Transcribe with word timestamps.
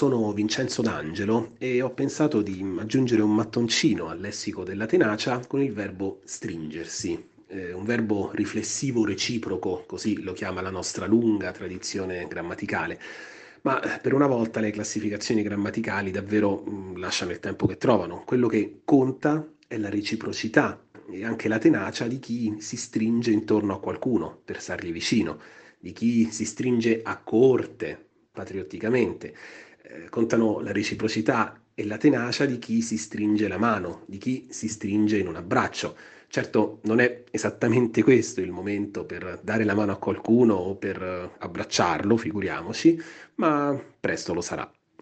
sono 0.00 0.32
Vincenzo 0.32 0.80
D'Angelo 0.80 1.56
e 1.58 1.82
ho 1.82 1.90
pensato 1.90 2.40
di 2.40 2.64
aggiungere 2.78 3.20
un 3.20 3.34
mattoncino 3.34 4.08
al 4.08 4.18
lessico 4.18 4.64
della 4.64 4.86
tenacia 4.86 5.44
con 5.46 5.60
il 5.60 5.74
verbo 5.74 6.22
stringersi, 6.24 7.22
eh, 7.48 7.74
un 7.74 7.84
verbo 7.84 8.30
riflessivo 8.32 9.04
reciproco, 9.04 9.84
così 9.86 10.22
lo 10.22 10.32
chiama 10.32 10.62
la 10.62 10.70
nostra 10.70 11.04
lunga 11.04 11.52
tradizione 11.52 12.26
grammaticale. 12.26 12.98
Ma 13.60 13.78
per 14.00 14.14
una 14.14 14.26
volta 14.26 14.60
le 14.60 14.70
classificazioni 14.70 15.42
grammaticali 15.42 16.10
davvero 16.10 16.62
mh, 16.64 16.70
mm, 16.70 16.96
lasciano 16.96 17.32
il 17.32 17.40
tempo 17.40 17.66
che 17.66 17.76
trovano. 17.76 18.22
Quello 18.24 18.48
che 18.48 18.80
conta 18.86 19.46
è 19.68 19.76
la 19.76 19.90
reciprocità 19.90 20.82
e 21.10 21.26
anche 21.26 21.46
la 21.46 21.58
tenacia 21.58 22.06
di 22.06 22.18
chi 22.18 22.56
si 22.60 22.78
stringe 22.78 23.32
intorno 23.32 23.74
a 23.74 23.80
qualcuno 23.80 24.40
per 24.46 24.62
stargli 24.62 24.92
vicino, 24.92 25.38
di 25.78 25.92
chi 25.92 26.30
si 26.30 26.46
stringe 26.46 27.02
a 27.02 27.18
corte 27.18 28.08
patriotticamente. 28.32 29.34
Eh, 29.82 30.08
contano 30.08 30.60
la 30.60 30.72
reciprocità 30.72 31.60
e 31.74 31.84
la 31.86 31.96
tenacia 31.96 32.44
di 32.44 32.58
chi 32.58 32.82
si 32.82 32.96
stringe 32.98 33.48
la 33.48 33.58
mano, 33.58 34.04
di 34.06 34.18
chi 34.18 34.46
si 34.50 34.68
stringe 34.68 35.18
in 35.18 35.26
un 35.28 35.36
abbraccio. 35.36 35.96
Certo, 36.28 36.80
non 36.84 37.00
è 37.00 37.24
esattamente 37.30 38.02
questo 38.02 38.40
il 38.40 38.52
momento 38.52 39.04
per 39.04 39.40
dare 39.42 39.64
la 39.64 39.74
mano 39.74 39.92
a 39.92 39.98
qualcuno 39.98 40.54
o 40.54 40.76
per 40.76 41.36
abbracciarlo, 41.38 42.16
figuriamoci, 42.16 43.00
ma 43.36 43.76
presto 43.98 44.32
lo 44.34 44.40
sarà. 44.40 44.70